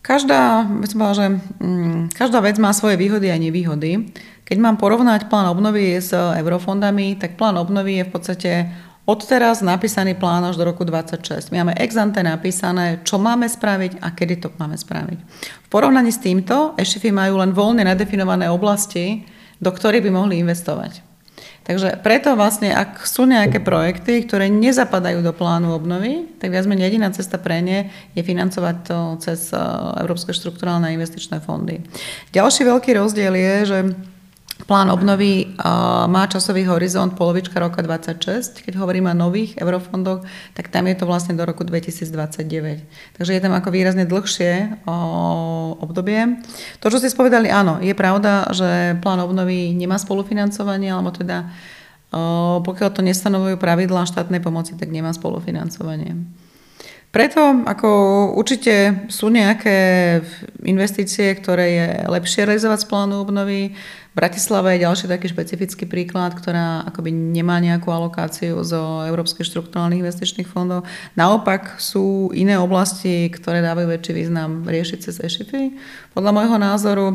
Každá, 0.00 0.66
že, 1.14 1.26
mm, 1.60 2.16
každá 2.16 2.40
vec 2.40 2.58
má 2.58 2.72
svoje 2.72 2.96
výhody 2.96 3.30
a 3.30 3.38
nevýhody. 3.38 4.10
Keď 4.42 4.58
mám 4.58 4.80
porovnať 4.80 5.30
plán 5.30 5.46
obnovy 5.46 6.02
s 6.02 6.10
eurofondami, 6.10 7.14
tak 7.20 7.38
plán 7.38 7.54
obnovy 7.54 8.02
je 8.02 8.04
v 8.08 8.10
podstate 8.10 8.50
odteraz 9.06 9.62
napísaný 9.62 10.18
plán 10.18 10.42
až 10.46 10.58
do 10.58 10.66
roku 10.66 10.82
2026. 10.82 11.52
My 11.54 11.62
máme 11.62 11.78
ex 11.78 11.94
ante 11.94 12.22
napísané, 12.22 13.04
čo 13.06 13.20
máme 13.20 13.46
spraviť 13.46 14.02
a 14.02 14.10
kedy 14.10 14.34
to 14.42 14.48
máme 14.58 14.74
spraviť. 14.74 15.18
V 15.66 15.68
porovnaní 15.70 16.10
s 16.10 16.18
týmto 16.18 16.74
ešte 16.74 17.10
majú 17.14 17.38
len 17.38 17.54
voľne 17.54 17.86
nadefinované 17.86 18.50
oblasti, 18.50 19.28
do 19.60 19.70
ktorých 19.70 20.06
by 20.06 20.10
mohli 20.10 20.40
investovať. 20.40 21.09
Takže 21.70 22.02
preto 22.02 22.34
vlastne, 22.34 22.74
ak 22.74 23.06
sú 23.06 23.30
nejaké 23.30 23.62
projekty, 23.62 24.26
ktoré 24.26 24.50
nezapadajú 24.50 25.22
do 25.22 25.30
plánu 25.30 25.70
obnovy, 25.70 26.26
tak 26.42 26.50
viac 26.50 26.66
menej 26.66 26.90
jediná 26.90 27.14
cesta 27.14 27.38
pre 27.38 27.62
ne 27.62 27.94
je 28.10 28.26
financovať 28.26 28.76
to 28.82 28.98
cez 29.22 29.54
eh, 29.54 29.62
Európske 30.02 30.34
štruktúrálne 30.34 30.90
investičné 30.90 31.38
fondy. 31.38 31.78
Ďalší 32.34 32.66
veľký 32.66 32.90
rozdiel 32.98 33.38
je, 33.38 33.54
že 33.70 33.78
Plán 34.66 34.90
obnovy 34.90 35.56
má 36.08 36.26
časový 36.30 36.66
horizont 36.66 37.14
polovička 37.18 37.58
roka 37.60 37.82
26. 37.82 38.62
Keď 38.64 38.78
hovoríme 38.78 39.10
o 39.10 39.16
nových 39.16 39.58
eurofondoch, 39.58 40.22
tak 40.54 40.70
tam 40.70 40.86
je 40.86 40.94
to 40.94 41.04
vlastne 41.06 41.34
do 41.34 41.42
roku 41.42 41.66
2029. 41.66 42.86
Takže 43.18 43.32
je 43.34 43.40
tam 43.42 43.52
ako 43.52 43.68
výrazne 43.70 44.06
dlhšie 44.06 44.84
obdobie. 45.80 46.42
To, 46.80 46.86
čo 46.86 47.00
ste 47.02 47.10
spovedali, 47.10 47.50
áno, 47.50 47.82
je 47.82 47.94
pravda, 47.96 48.50
že 48.54 48.96
plán 49.02 49.20
obnovy 49.22 49.74
nemá 49.74 49.98
spolufinancovanie, 49.98 50.90
alebo 50.94 51.10
teda 51.10 51.50
pokiaľ 52.62 52.90
to 52.90 53.06
nestanovujú 53.06 53.54
pravidlá 53.58 54.02
štátnej 54.06 54.42
pomoci, 54.42 54.74
tak 54.74 54.90
nemá 54.90 55.14
spolufinancovanie. 55.14 56.14
Preto 57.10 57.66
ako 57.66 57.90
určite 58.38 59.06
sú 59.10 59.34
nejaké 59.34 59.78
investície, 60.62 61.34
ktoré 61.34 61.66
je 61.74 61.88
lepšie 62.06 62.46
realizovať 62.46 62.86
z 62.86 62.90
plánu 62.90 63.26
obnovy. 63.26 63.74
Bratislava 64.20 64.76
je 64.76 64.84
ďalší 64.84 65.08
taký 65.08 65.32
špecifický 65.32 65.88
príklad, 65.88 66.36
ktorá 66.36 66.84
akoby 66.84 67.08
nemá 67.08 67.56
nejakú 67.56 67.88
alokáciu 67.88 68.60
zo 68.60 69.00
Európskych 69.08 69.48
štruktúrálnych 69.48 70.04
investičných 70.04 70.44
fondov. 70.44 70.84
Naopak 71.16 71.80
sú 71.80 72.28
iné 72.36 72.60
oblasti, 72.60 73.32
ktoré 73.32 73.64
dávajú 73.64 73.88
väčší 73.88 74.12
význam 74.12 74.68
riešiť 74.68 74.98
cez 75.00 75.24
EŠIFy. 75.24 75.72
Podľa 76.12 76.36
môjho 76.36 76.56
názoru 76.60 77.06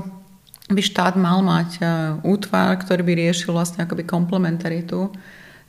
by 0.65 0.81
štát 0.81 1.13
mal 1.13 1.45
mať 1.45 1.77
e, 1.77 1.81
útvar, 2.25 2.73
ktorý 2.81 3.05
by 3.05 3.13
riešil 3.21 3.53
vlastne 3.53 3.85
akoby 3.85 4.01
komplementaritu 4.01 5.13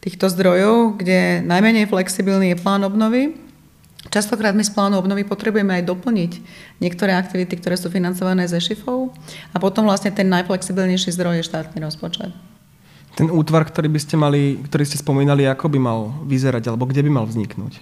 týchto 0.00 0.33
zdrojov, 0.33 1.05
kde 1.05 1.45
najmenej 1.45 1.85
flexibilný 1.93 2.57
je 2.57 2.62
plán 2.64 2.81
obnovy, 2.81 3.37
Častokrát 4.11 4.55
my 4.55 4.63
z 4.63 4.73
plánu 4.73 4.99
obnovy 4.99 5.27
potrebujeme 5.27 5.81
aj 5.81 5.89
doplniť 5.89 6.33
niektoré 6.79 7.15
aktivity, 7.17 7.59
ktoré 7.59 7.75
sú 7.75 7.91
financované 7.91 8.47
ze 8.47 8.59
šifov 8.63 9.13
a 9.53 9.57
potom 9.59 9.87
vlastne 9.87 10.15
ten 10.15 10.31
najflexibilnejší 10.31 11.11
zdroj 11.15 11.43
je 11.43 11.49
štátny 11.49 11.79
rozpočet. 11.83 12.31
Ten 13.17 13.33
útvar, 13.33 13.65
ktorý 13.65 13.89
by 13.89 14.01
ste 14.01 14.15
mali, 14.21 14.61
ktorý 14.69 14.85
ste 14.85 15.01
spomínali, 15.01 15.49
ako 15.49 15.73
by 15.73 15.79
mal 15.81 16.13
vyzerať 16.29 16.69
alebo 16.69 16.85
kde 16.85 17.01
by 17.01 17.11
mal 17.11 17.25
vzniknúť? 17.25 17.81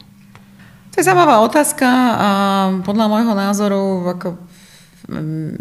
To 0.95 1.03
je 1.03 1.07
zaujímavá 1.11 1.43
otázka 1.43 1.89
a 2.15 2.29
podľa 2.87 3.07
môjho 3.11 3.35
názoru 3.35 3.83
ako 4.15 4.39
mm, 5.11 5.55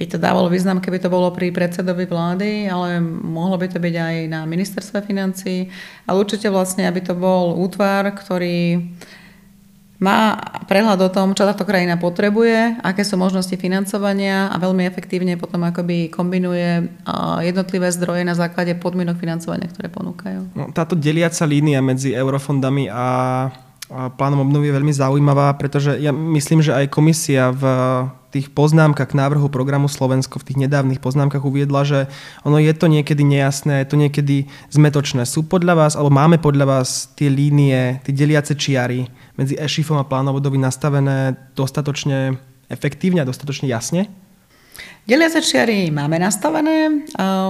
by 0.00 0.04
to 0.08 0.16
dávalo 0.16 0.48
význam, 0.48 0.80
keby 0.80 0.96
to 0.96 1.12
bolo 1.12 1.28
pri 1.36 1.52
predsedovi 1.52 2.08
vlády, 2.08 2.72
ale 2.72 2.96
mohlo 3.04 3.60
by 3.60 3.68
to 3.68 3.76
byť 3.76 3.94
aj 4.00 4.16
na 4.32 4.48
ministerstve 4.48 5.04
financí. 5.04 5.68
Ale 6.08 6.24
určite 6.24 6.48
vlastne, 6.48 6.88
aby 6.88 7.04
to 7.04 7.12
bol 7.12 7.60
útvar, 7.60 8.08
ktorý 8.16 8.88
má 10.00 10.32
prehľad 10.64 10.96
o 11.04 11.12
tom, 11.12 11.36
čo 11.36 11.44
táto 11.44 11.68
krajina 11.68 12.00
potrebuje, 12.00 12.80
aké 12.80 13.04
sú 13.04 13.20
možnosti 13.20 13.52
financovania 13.60 14.48
a 14.48 14.56
veľmi 14.56 14.88
efektívne 14.88 15.36
potom 15.36 15.60
akoby 15.60 16.08
kombinuje 16.08 16.88
jednotlivé 17.44 17.92
zdroje 17.92 18.24
na 18.24 18.32
základe 18.32 18.72
podmienok 18.80 19.20
financovania, 19.20 19.68
ktoré 19.68 19.92
ponúkajú. 19.92 20.56
No, 20.56 20.72
táto 20.72 20.96
deliaca 20.96 21.44
línia 21.44 21.84
medzi 21.84 22.16
eurofondami 22.16 22.88
a 22.88 23.04
plánom 23.90 24.48
obnovy 24.48 24.72
je 24.72 24.76
veľmi 24.80 24.94
zaujímavá, 24.94 25.52
pretože 25.60 26.00
ja 26.00 26.14
myslím, 26.14 26.64
že 26.64 26.72
aj 26.72 26.86
komisia 26.88 27.52
v 27.52 27.64
tých 28.30 28.46
poznámkach 28.54 29.10
k 29.10 29.18
návrhu 29.18 29.50
programu 29.50 29.90
Slovensko 29.90 30.38
v 30.38 30.46
tých 30.46 30.58
nedávnych 30.66 31.02
poznámkach 31.02 31.42
uviedla, 31.42 31.82
že 31.82 32.00
ono 32.46 32.62
je 32.62 32.70
to 32.70 32.86
niekedy 32.86 33.26
nejasné, 33.26 33.82
je 33.82 33.88
to 33.90 33.96
niekedy 33.98 34.36
zmetočné. 34.70 35.26
Sú 35.26 35.42
podľa 35.42 35.74
vás, 35.74 35.92
alebo 35.98 36.14
máme 36.14 36.38
podľa 36.38 36.66
vás 36.78 37.10
tie 37.18 37.26
línie, 37.26 37.98
tie 38.06 38.14
deliace 38.14 38.54
čiary 38.54 39.10
medzi 39.34 39.58
e-shifom 39.58 39.98
a 39.98 40.06
plánovodový 40.06 40.62
nastavené 40.62 41.34
dostatočne 41.58 42.38
efektívne 42.70 43.26
a 43.26 43.28
dostatočne 43.28 43.66
jasne? 43.66 44.06
Deliace 45.08 45.42
čiary 45.42 45.90
máme 45.90 46.22
nastavené, 46.22 47.02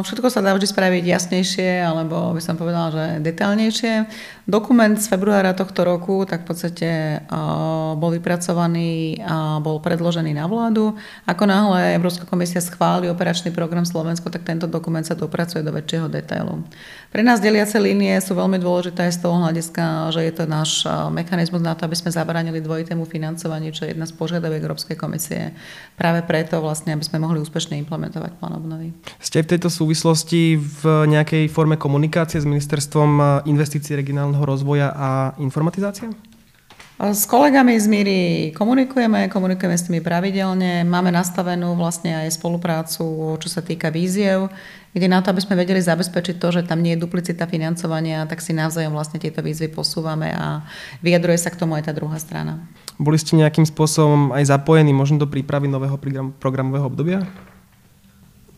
všetko 0.06 0.32
sa 0.32 0.40
dá 0.40 0.56
vždy 0.56 0.64
spraviť 0.64 1.04
jasnejšie, 1.04 1.84
alebo 1.84 2.32
by 2.32 2.40
som 2.40 2.56
povedala, 2.56 2.88
že 2.88 3.04
detailnejšie. 3.20 4.08
Dokument 4.48 4.96
z 4.96 5.06
februára 5.06 5.52
tohto 5.52 5.84
roku 5.84 6.24
tak 6.24 6.42
v 6.42 6.46
podstate 6.48 6.90
bol 8.00 8.10
vypracovaný 8.16 9.20
a 9.22 9.60
bol 9.60 9.76
predložený 9.78 10.32
na 10.34 10.48
vládu. 10.48 10.96
Ako 11.28 11.44
náhle 11.44 12.00
Európska 12.00 12.24
komisia 12.24 12.64
schváli 12.64 13.12
operačný 13.12 13.52
program 13.52 13.84
Slovensko, 13.84 14.32
tak 14.32 14.48
tento 14.48 14.64
dokument 14.64 15.04
sa 15.04 15.12
dopracuje 15.12 15.60
do 15.60 15.70
väčšieho 15.70 16.08
detailu. 16.08 16.64
Pre 17.12 17.22
nás 17.26 17.44
deliace 17.44 17.76
línie 17.76 18.14
sú 18.24 18.38
veľmi 18.38 18.56
dôležité 18.56 19.10
z 19.10 19.20
toho 19.20 19.36
hľadiska, 19.36 20.14
že 20.14 20.22
je 20.24 20.32
to 20.32 20.48
náš 20.48 20.88
mechanizmus 21.12 21.60
na 21.60 21.76
to, 21.76 21.84
aby 21.84 21.98
sme 21.98 22.14
zabránili 22.14 22.62
dvojitému 22.64 23.04
financovaniu, 23.04 23.74
čo 23.74 23.84
je 23.84 23.92
jedna 23.92 24.06
z 24.08 24.16
požiadaviek 24.16 24.62
Európskej 24.64 24.96
komisie. 24.96 25.52
Práve 25.98 26.24
preto 26.24 26.62
vlastne, 26.62 26.94
aby 26.94 27.04
sme 27.04 27.22
mohli 27.22 27.39
úspešne 27.42 27.76
implementovať 27.82 28.38
plán 28.38 28.54
obnovy. 28.56 28.94
Ste 29.18 29.42
v 29.42 29.50
tejto 29.56 29.68
súvislosti 29.72 30.56
v 30.56 30.82
nejakej 31.10 31.50
forme 31.50 31.74
komunikácie 31.80 32.38
s 32.38 32.46
Ministerstvom 32.46 33.42
investícií 33.48 33.98
regionálneho 33.98 34.20
regionálneho 34.20 34.44
rozvoja 34.44 34.92
a 34.94 35.34
informatizácia? 35.40 36.12
S 37.00 37.24
kolegami 37.24 37.80
z 37.80 37.88
Míry 37.88 38.20
komunikujeme, 38.52 39.32
komunikujeme 39.32 39.72
s 39.72 39.88
nimi 39.88 40.04
pravidelne, 40.04 40.84
máme 40.84 41.08
nastavenú 41.08 41.72
vlastne 41.72 42.12
aj 42.12 42.36
spoluprácu, 42.36 43.40
čo 43.40 43.48
sa 43.48 43.64
týka 43.64 43.88
víziev, 43.88 44.52
kde 44.92 45.08
na 45.08 45.24
to, 45.24 45.32
aby 45.32 45.40
sme 45.40 45.56
vedeli 45.56 45.80
zabezpečiť 45.80 46.36
to, 46.36 46.60
že 46.60 46.68
tam 46.68 46.84
nie 46.84 46.92
je 46.92 47.00
duplicita 47.00 47.48
financovania, 47.48 48.28
tak 48.28 48.44
si 48.44 48.52
navzájom 48.52 48.92
vlastne 48.92 49.16
tieto 49.16 49.40
výzvy 49.40 49.72
posúvame 49.72 50.28
a 50.28 50.60
vyjadruje 51.00 51.40
sa 51.40 51.48
k 51.48 51.64
tomu 51.64 51.80
aj 51.80 51.88
tá 51.88 51.96
druhá 51.96 52.20
strana. 52.20 52.68
Boli 53.00 53.16
ste 53.16 53.32
nejakým 53.32 53.64
spôsobom 53.64 54.36
aj 54.36 54.52
zapojení 54.52 54.92
možno 54.92 55.16
do 55.16 55.24
prípravy 55.24 55.72
nového 55.72 55.96
programového 56.36 56.84
obdobia? 56.84 57.24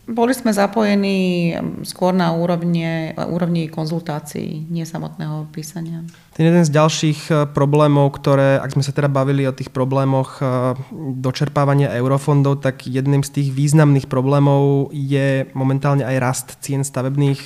Boli 0.03 0.35
sme 0.35 0.51
zapojení 0.51 1.55
skôr 1.87 2.11
na 2.11 2.35
úrovni, 2.35 3.15
úrovni 3.15 3.71
konzultácií, 3.71 4.67
nie 4.67 4.83
samotného 4.83 5.47
písania. 5.55 6.03
Ten 6.35 6.51
jeden 6.51 6.67
z 6.67 6.75
ďalších 6.75 7.19
e, 7.31 7.33
problémov, 7.47 8.11
ktoré, 8.19 8.59
ak 8.59 8.75
sme 8.75 8.83
sa 8.83 8.91
teda 8.91 9.07
bavili 9.07 9.47
o 9.47 9.55
tých 9.55 9.71
problémoch 9.71 10.43
e, 10.43 10.75
dočerpávania 11.23 11.95
eurofondov, 11.95 12.59
tak 12.59 12.83
jedným 12.83 13.23
z 13.23 13.31
tých 13.31 13.49
významných 13.55 14.11
problémov 14.11 14.91
je 14.91 15.47
momentálne 15.55 16.03
aj 16.03 16.17
rast 16.19 16.47
cien 16.59 16.83
stavebných 16.83 17.39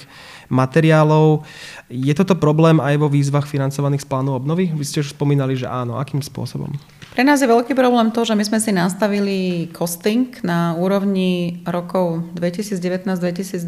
materiálov. 0.49 1.45
Je 1.93 2.13
toto 2.17 2.41
problém 2.41 2.81
aj 2.81 2.97
vo 2.97 3.05
výzvach 3.05 3.45
financovaných 3.45 4.01
z 4.01 4.09
plánu 4.09 4.33
obnovy? 4.33 4.73
Vy 4.73 4.81
ste 4.81 5.05
už 5.05 5.13
spomínali, 5.13 5.53
že 5.53 5.69
áno. 5.69 6.01
Akým 6.01 6.25
spôsobom? 6.25 6.73
Pre 7.17 7.25
nás 7.25 7.41
je 7.41 7.49
veľký 7.49 7.73
problém 7.73 8.13
to, 8.13 8.21
že 8.29 8.37
my 8.37 8.45
sme 8.45 8.61
si 8.61 8.69
nastavili 8.69 9.73
costing 9.73 10.29
na 10.45 10.77
úrovni 10.77 11.65
rokov 11.65 12.21
2019-2020, 12.37 13.65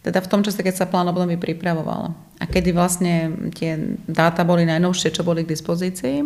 teda 0.00 0.18
v 0.24 0.30
tom 0.32 0.40
čase, 0.40 0.64
keď 0.64 0.80
sa 0.80 0.88
plán 0.88 1.12
obnovy 1.12 1.36
pripravoval. 1.36 2.16
A 2.40 2.44
kedy 2.48 2.72
vlastne 2.72 3.36
tie 3.52 3.76
dáta 4.08 4.48
boli 4.48 4.64
najnovšie, 4.64 5.12
čo 5.12 5.28
boli 5.28 5.44
k 5.44 5.52
dispozícii. 5.52 6.24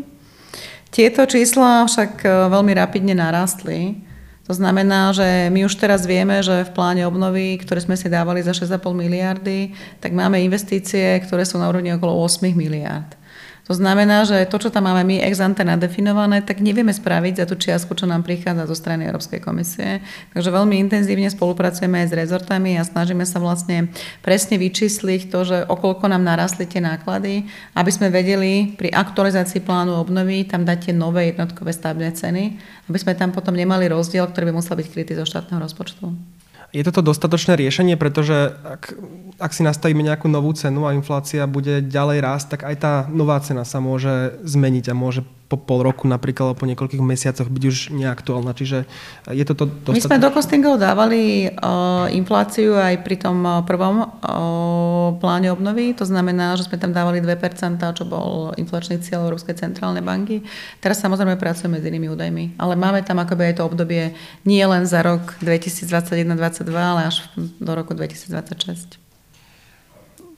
Tieto 0.95 1.27
čísla 1.27 1.91
však 1.91 2.23
e, 2.23 2.55
veľmi 2.55 2.71
rapidne 2.79 3.19
narastli. 3.19 3.99
To 4.47 4.55
znamená, 4.55 5.11
že 5.11 5.51
my 5.51 5.67
už 5.67 5.75
teraz 5.75 6.07
vieme, 6.07 6.39
že 6.39 6.71
v 6.71 6.71
pláne 6.71 7.03
obnovy, 7.03 7.59
ktoré 7.59 7.83
sme 7.83 7.99
si 7.99 8.07
dávali 8.07 8.47
za 8.47 8.55
6,5 8.55 8.79
miliardy, 8.95 9.75
tak 9.99 10.15
máme 10.15 10.39
investície, 10.39 11.19
ktoré 11.27 11.43
sú 11.43 11.59
na 11.59 11.67
úrovni 11.67 11.91
okolo 11.99 12.15
8 12.23 12.47
miliard. 12.55 13.26
To 13.67 13.75
znamená, 13.75 14.23
že 14.23 14.47
to, 14.47 14.63
čo 14.63 14.71
tam 14.71 14.87
máme 14.87 15.03
my 15.03 15.17
ex 15.27 15.43
ante 15.43 15.67
nadefinované, 15.67 16.39
tak 16.39 16.63
nevieme 16.63 16.95
spraviť 16.95 17.43
za 17.43 17.45
tú 17.51 17.59
čiastku, 17.59 17.99
čo 17.99 18.07
nám 18.07 18.23
prichádza 18.23 18.71
zo 18.71 18.79
strany 18.79 19.11
Európskej 19.11 19.43
komisie. 19.43 20.07
Takže 20.31 20.55
veľmi 20.55 20.79
intenzívne 20.87 21.27
spolupracujeme 21.27 22.07
aj 22.07 22.15
s 22.15 22.15
rezortami 22.15 22.79
a 22.79 22.87
snažíme 22.87 23.27
sa 23.27 23.43
vlastne 23.43 23.91
presne 24.23 24.55
vyčísliť 24.63 25.35
to, 25.35 25.39
že 25.43 25.59
okolko 25.67 26.07
nám 26.07 26.23
narastli 26.23 26.71
tie 26.71 26.79
náklady, 26.79 27.51
aby 27.75 27.91
sme 27.91 28.07
vedeli 28.07 28.71
pri 28.79 28.95
aktualizácii 28.95 29.59
plánu 29.67 29.99
obnovy 29.99 30.47
tam 30.47 30.63
dať 30.63 30.79
tie 30.87 30.95
nové 30.95 31.35
jednotkové 31.35 31.75
stavebné 31.75 32.15
ceny, 32.15 32.45
aby 32.87 32.99
sme 33.03 33.19
tam 33.19 33.35
potom 33.35 33.59
nemali 33.59 33.91
rozdiel, 33.91 34.31
ktorý 34.31 34.55
by 34.55 34.63
musel 34.63 34.79
byť 34.79 34.87
krytý 34.95 35.19
zo 35.19 35.27
štátneho 35.27 35.59
rozpočtu. 35.59 36.15
Je 36.77 36.85
toto 36.85 37.01
dostatočné 37.01 37.57
riešenie, 37.57 37.97
pretože 37.97 38.53
ak, 38.53 38.93
ak 39.41 39.51
si 39.57 39.65
nastavíme 39.65 40.05
nejakú 40.05 40.29
novú 40.29 40.53
cenu 40.53 40.85
a 40.85 40.93
inflácia 40.93 41.49
bude 41.49 41.81
ďalej 41.81 42.19
rásť, 42.21 42.47
tak 42.53 42.61
aj 42.69 42.77
tá 42.77 42.93
nová 43.09 43.41
cena 43.41 43.65
sa 43.65 43.81
môže 43.81 44.37
zmeniť 44.45 44.93
a 44.93 44.95
môže 44.95 45.25
po 45.47 45.57
pol 45.57 45.87
roku 45.87 46.11
napríklad, 46.11 46.51
alebo 46.51 46.67
po 46.67 46.67
niekoľkých 46.67 47.03
mesiacoch 47.03 47.47
byť 47.47 47.65
už 47.71 47.77
neaktuálna. 47.95 48.51
Čiže 48.51 48.85
je 49.31 49.45
to 49.47 49.55
to 49.55 49.95
My 49.95 50.03
sme 50.03 50.19
do 50.19 50.31
costingov 50.35 50.83
dávali 50.83 51.47
uh, 51.47 52.11
infláciu 52.11 52.75
aj 52.75 53.07
pri 53.07 53.17
tom 53.23 53.47
prvom 53.63 54.03
uh, 54.03 55.15
pláne 55.23 55.55
obnovy. 55.55 55.95
To 55.95 56.03
znamená, 56.03 56.59
že 56.59 56.67
sme 56.67 56.83
tam 56.83 56.91
dávali 56.91 57.23
2%, 57.23 57.31
čo 57.79 58.05
bol 58.05 58.51
inflačný 58.59 58.99
cieľ 58.99 59.31
Európskej 59.31 59.55
centrálnej 59.55 60.03
banky. 60.03 60.43
Teraz 60.83 60.99
samozrejme 60.99 61.39
pracujeme 61.39 61.79
s 61.79 61.87
inými 61.87 62.11
údajmi. 62.11 62.59
Ale 62.59 62.75
máme 62.75 63.07
tam 63.07 63.23
akoby 63.23 63.55
aj 63.55 63.63
to 63.63 63.63
obdobie 63.63 64.19
nie 64.43 64.65
len 64.67 64.83
za 64.83 65.07
rok 65.07 65.39
2021-2022, 65.47 66.75
ale 66.75 67.01
až 67.07 67.23
do 67.39 67.71
roku 67.71 67.95
2026. 67.95 69.06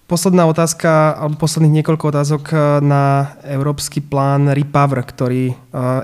Posledná 0.09 0.49
otázka, 0.49 1.21
alebo 1.21 1.37
posledných 1.37 1.85
niekoľko 1.85 2.05
otázok 2.09 2.43
eh, 2.49 2.59
na 2.81 3.37
európsky 3.45 4.01
plán 4.01 4.49
Repower, 4.49 5.05
ktorý 5.05 5.53
eh, 5.53 5.57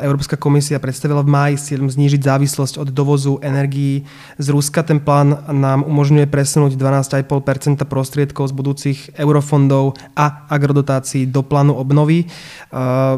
Európska 0.05 0.37
komisia 0.37 0.77
predstavila 0.77 1.25
v 1.25 1.33
máji 1.33 1.55
s 1.57 1.73
cieľom 1.73 1.89
znížiť 1.89 2.21
závislosť 2.21 2.85
od 2.85 2.93
dovozu 2.93 3.41
energií 3.41 4.05
z 4.37 4.47
Ruska. 4.53 4.85
Ten 4.85 5.01
plán 5.01 5.49
nám 5.49 5.89
umožňuje 5.89 6.29
presunúť 6.29 6.77
12,5% 6.77 7.81
prostriedkov 7.89 8.53
z 8.53 8.53
budúcich 8.53 8.99
eurofondov 9.17 9.97
a 10.13 10.53
agrodotácií 10.53 11.25
do 11.25 11.41
plánu 11.41 11.73
obnovy. 11.73 12.29
Eh, 12.29 12.29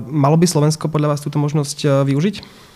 malo 0.07 0.39
by 0.39 0.47
Slovensko 0.47 0.87
podľa 0.87 1.19
vás 1.19 1.21
túto 1.21 1.43
možnosť 1.43 2.07
využiť? 2.07 2.67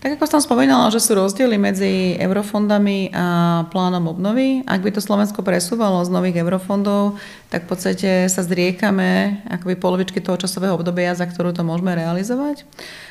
Tak 0.00 0.16
ako 0.16 0.24
som 0.32 0.40
spomínala, 0.40 0.88
že 0.88 0.96
sú 0.96 1.12
rozdiely 1.12 1.60
medzi 1.60 2.16
eurofondami 2.16 3.12
a 3.12 3.68
plánom 3.68 4.08
obnovy. 4.08 4.64
Ak 4.64 4.80
by 4.80 4.96
to 4.96 5.04
Slovensko 5.04 5.44
presúvalo 5.44 6.00
z 6.00 6.08
nových 6.08 6.40
eurofondov, 6.40 7.20
tak 7.52 7.68
v 7.68 7.76
podstate 7.76 8.10
sa 8.32 8.40
zriekame 8.40 9.44
akoby 9.52 9.76
polovičky 9.76 10.24
toho 10.24 10.40
časového 10.40 10.80
obdobia, 10.80 11.12
za 11.12 11.28
ktorú 11.28 11.52
to 11.52 11.68
môžeme 11.68 11.92
realizovať. 11.92 12.64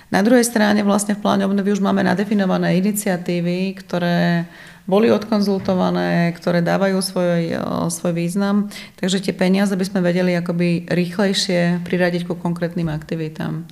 Na 0.10 0.26
druhej 0.26 0.42
strane 0.42 0.82
vlastne 0.82 1.14
v 1.14 1.22
pláne 1.22 1.46
obnovy 1.46 1.78
už 1.78 1.86
máme 1.86 2.02
nadefinované 2.02 2.82
iniciatívy, 2.82 3.78
ktoré 3.86 4.50
boli 4.90 5.14
odkonzultované, 5.14 6.34
ktoré 6.42 6.66
dávajú 6.66 7.06
svoj, 7.06 7.54
svoj 7.94 8.18
význam. 8.18 8.74
Takže 8.98 9.30
tie 9.30 9.38
peniaze 9.38 9.78
by 9.78 9.86
sme 9.86 10.02
vedeli 10.02 10.34
akoby 10.34 10.90
rýchlejšie 10.90 11.86
priradiť 11.86 12.26
ku 12.26 12.34
konkrétnym 12.34 12.90
aktivitám. 12.90 13.70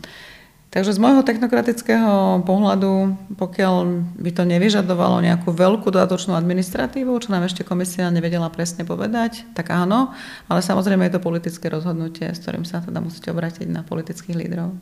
Takže 0.68 0.92
z 0.92 1.00
môjho 1.00 1.24
technokratického 1.24 2.44
pohľadu, 2.44 3.16
pokiaľ 3.40 3.76
by 4.20 4.32
to 4.36 4.44
nevyžadovalo 4.44 5.24
nejakú 5.24 5.56
veľkú 5.56 5.88
dodatočnú 5.88 6.36
administratívu, 6.36 7.16
čo 7.24 7.32
nám 7.32 7.48
ešte 7.48 7.64
komisia 7.64 8.12
nevedela 8.12 8.52
presne 8.52 8.84
povedať, 8.84 9.48
tak 9.56 9.72
áno, 9.72 10.12
ale 10.52 10.60
samozrejme 10.60 11.08
je 11.08 11.16
to 11.16 11.24
politické 11.24 11.72
rozhodnutie, 11.72 12.28
s 12.28 12.44
ktorým 12.44 12.68
sa 12.68 12.84
teda 12.84 13.00
musíte 13.00 13.32
obrátiť 13.32 13.64
na 13.72 13.88
politických 13.88 14.36
lídrov. 14.36 14.76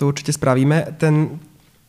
To 0.00 0.08
určite 0.08 0.32
spravíme. 0.32 0.96
Ten 0.96 1.36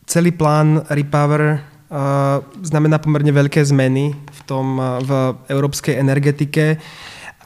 celý 0.04 0.36
plán 0.36 0.84
Repower 0.92 1.42
uh, 1.56 2.44
znamená 2.60 3.00
pomerne 3.00 3.32
veľké 3.32 3.64
zmeny 3.64 4.12
v, 4.12 4.40
tom, 4.44 4.76
uh, 4.76 5.00
v 5.00 5.10
európskej 5.48 5.96
energetike 5.96 6.76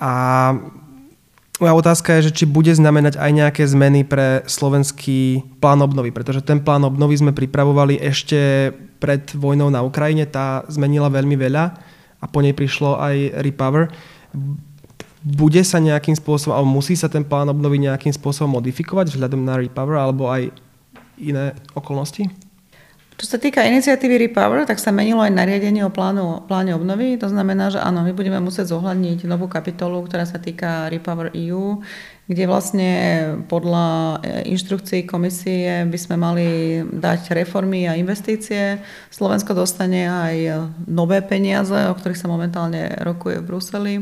a 0.03 0.15
moja 1.59 1.75
otázka 1.75 2.19
je, 2.19 2.31
že 2.31 2.43
či 2.43 2.45
bude 2.47 2.71
znamenať 2.71 3.19
aj 3.19 3.31
nejaké 3.35 3.63
zmeny 3.67 4.07
pre 4.07 4.47
slovenský 4.47 5.43
plán 5.59 5.83
obnovy, 5.83 6.15
pretože 6.15 6.43
ten 6.43 6.63
plán 6.63 6.87
obnovy 6.87 7.19
sme 7.19 7.35
pripravovali 7.35 7.99
ešte 7.99 8.71
pred 9.03 9.27
vojnou 9.35 9.71
na 9.71 9.83
Ukrajine, 9.83 10.27
tá 10.27 10.63
zmenila 10.71 11.11
veľmi 11.11 11.35
veľa 11.35 11.65
a 12.19 12.25
po 12.27 12.43
nej 12.43 12.55
prišlo 12.55 12.99
aj 12.99 13.43
Repower. 13.43 13.91
Bude 15.23 15.63
sa 15.67 15.83
nejakým 15.83 16.15
spôsobom, 16.15 16.55
alebo 16.55 16.71
musí 16.79 16.95
sa 16.95 17.11
ten 17.11 17.27
plán 17.27 17.51
obnovy 17.51 17.83
nejakým 17.83 18.15
spôsobom 18.15 18.59
modifikovať 18.59 19.15
vzhľadom 19.15 19.43
na 19.43 19.59
Repower 19.59 19.99
alebo 19.99 20.31
aj 20.31 20.55
iné 21.19 21.59
okolnosti? 21.75 22.48
Čo 23.19 23.35
sa 23.35 23.39
týka 23.43 23.67
iniciatívy 23.67 24.31
Repower, 24.31 24.63
tak 24.63 24.79
sa 24.79 24.95
menilo 24.95 25.19
aj 25.19 25.35
nariadenie 25.35 25.83
o 25.83 25.91
plánu, 25.91 26.47
pláne 26.47 26.71
obnovy. 26.71 27.19
To 27.19 27.27
znamená, 27.27 27.67
že 27.67 27.83
áno, 27.83 28.07
my 28.07 28.15
budeme 28.15 28.39
musieť 28.39 28.71
zohľadniť 28.71 29.27
novú 29.27 29.51
kapitolu, 29.51 30.07
ktorá 30.07 30.23
sa 30.23 30.39
týka 30.39 30.87
Repower 30.87 31.35
EU, 31.35 31.83
kde 32.31 32.45
vlastne 32.47 32.91
podľa 33.51 34.23
e, 34.23 34.55
inštrukcií 34.55 35.03
komisie 35.11 35.83
by 35.91 35.99
sme 35.99 36.15
mali 36.15 36.47
dať 36.87 37.35
reformy 37.35 37.91
a 37.91 37.99
investície. 37.99 38.79
Slovensko 39.11 39.51
dostane 39.51 40.07
aj 40.07 40.71
nové 40.87 41.19
peniaze, 41.19 41.75
o 41.75 41.99
ktorých 41.99 42.23
sa 42.23 42.31
momentálne 42.31 43.03
rokuje 43.03 43.43
v 43.43 43.47
Bruseli. 43.51 43.95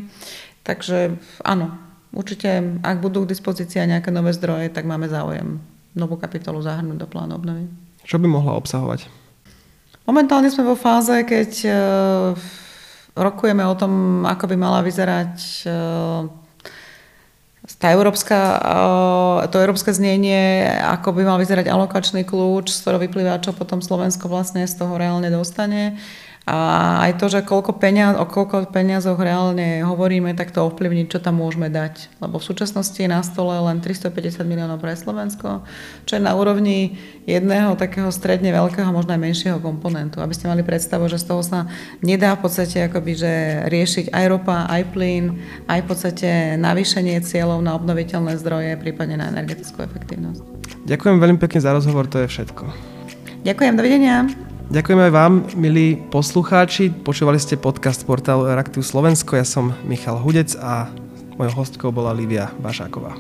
Takže 0.60 1.16
áno, 1.40 1.72
určite, 2.12 2.76
ak 2.84 3.00
budú 3.00 3.24
k 3.24 3.32
dispozícii 3.32 3.80
nejaké 3.80 4.12
nové 4.12 4.36
zdroje, 4.36 4.68
tak 4.68 4.84
máme 4.84 5.08
záujem 5.08 5.56
novú 5.96 6.20
kapitolu 6.20 6.60
zahrnúť 6.60 7.00
do 7.00 7.08
plánu 7.08 7.40
obnovy. 7.40 7.85
Čo 8.06 8.22
by 8.22 8.30
mohla 8.30 8.54
obsahovať? 8.54 9.10
Momentálne 10.06 10.46
sme 10.46 10.62
vo 10.62 10.78
fáze, 10.78 11.26
keď 11.26 11.50
uh, 11.66 11.74
rokujeme 13.18 13.66
o 13.66 13.74
tom, 13.74 14.22
ako 14.22 14.46
by 14.46 14.54
mala 14.54 14.78
vyzerať 14.86 15.66
uh, 15.66 16.30
tá 17.82 17.90
európska, 17.90 18.38
uh, 18.62 19.50
to 19.50 19.58
európske 19.58 19.90
znenie, 19.90 20.70
ako 20.86 21.10
by 21.18 21.26
mal 21.26 21.42
vyzerať 21.42 21.66
alokačný 21.66 22.22
kľúč, 22.22 22.70
z 22.70 22.86
ktorého 22.86 23.02
vyplýva, 23.02 23.42
čo 23.42 23.50
potom 23.50 23.82
Slovensko 23.82 24.30
vlastne 24.30 24.62
z 24.62 24.78
toho 24.78 24.94
reálne 24.94 25.26
dostane. 25.26 25.98
A 26.46 27.02
aj 27.02 27.18
to, 27.18 27.26
že 27.26 27.42
koľko 27.42 27.74
peniaz, 27.74 28.14
o 28.14 28.22
koľko 28.22 28.70
peniazoch 28.70 29.18
reálne 29.18 29.82
hovoríme, 29.82 30.30
tak 30.38 30.54
to 30.54 30.62
ovplyvní, 30.62 31.10
čo 31.10 31.18
tam 31.18 31.42
môžeme 31.42 31.66
dať. 31.66 32.06
Lebo 32.22 32.38
v 32.38 32.46
súčasnosti 32.46 32.94
je 32.94 33.10
na 33.10 33.18
stole 33.26 33.50
len 33.50 33.82
350 33.82 34.46
miliónov 34.46 34.78
pre 34.78 34.94
Slovensko, 34.94 35.66
čo 36.06 36.12
je 36.14 36.22
na 36.22 36.38
úrovni 36.38 37.02
jedného 37.26 37.74
takého 37.74 38.06
stredne 38.14 38.54
veľkého, 38.54 38.94
možno 38.94 39.18
aj 39.18 39.26
menšieho 39.26 39.58
komponentu. 39.58 40.22
Aby 40.22 40.38
ste 40.38 40.46
mali 40.46 40.62
predstavu, 40.62 41.10
že 41.10 41.18
z 41.18 41.26
toho 41.26 41.42
sa 41.42 41.66
nedá 41.98 42.38
v 42.38 42.46
podstate 42.46 42.86
akoby, 42.86 43.12
že 43.18 43.32
riešiť 43.66 44.14
aj 44.14 44.24
ropa, 44.30 44.70
aj 44.70 44.94
plyn, 44.94 45.42
aj 45.66 45.82
v 45.82 45.86
podstate 45.90 46.30
navýšenie 46.62 47.26
cieľov 47.26 47.58
na 47.58 47.74
obnoviteľné 47.74 48.38
zdroje, 48.38 48.78
prípadne 48.78 49.18
na 49.18 49.34
energetickú 49.34 49.82
efektívnosť. 49.82 50.46
Ďakujem 50.86 51.18
veľmi 51.18 51.38
pekne 51.42 51.58
za 51.58 51.74
rozhovor, 51.74 52.06
to 52.06 52.22
je 52.22 52.30
všetko. 52.30 52.70
Ďakujem, 53.42 53.74
dovidenia. 53.74 54.30
Ďakujem 54.66 54.98
aj 54.98 55.12
vám, 55.14 55.32
milí 55.54 55.94
poslucháči. 56.10 56.90
Počúvali 56.90 57.38
ste 57.38 57.54
podcast 57.54 58.02
portálu 58.02 58.50
Eraktiv 58.50 58.82
Slovensko. 58.82 59.38
Ja 59.38 59.46
som 59.46 59.70
Michal 59.86 60.18
Hudec 60.18 60.58
a 60.58 60.90
mojou 61.38 61.62
hostkou 61.62 61.94
bola 61.94 62.10
Lívia 62.10 62.50
Bašáková. 62.58 63.14